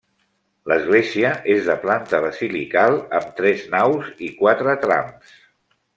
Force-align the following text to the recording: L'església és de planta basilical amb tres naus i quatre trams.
L'església 0.71 1.33
és 1.55 1.61
de 1.67 1.75
planta 1.83 2.21
basilical 2.25 2.97
amb 3.19 3.35
tres 3.41 3.67
naus 3.75 4.11
i 4.29 4.31
quatre 4.41 4.77
trams. 4.87 5.37